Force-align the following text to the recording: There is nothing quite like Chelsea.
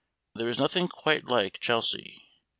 There 0.33 0.49
is 0.49 0.57
nothing 0.57 0.87
quite 0.87 1.25
like 1.25 1.59
Chelsea. 1.59 2.25